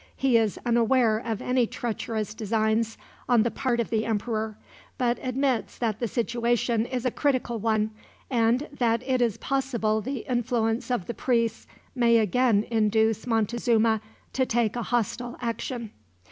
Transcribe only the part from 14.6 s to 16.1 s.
a hostile action."